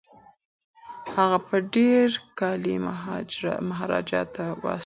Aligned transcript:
هغه 1.15 1.37
به 1.45 1.57
ډیر 1.75 2.09
کالي 2.39 2.75
مهاراجا 3.67 4.21
ته 4.35 4.43
واستوي. 4.61 4.79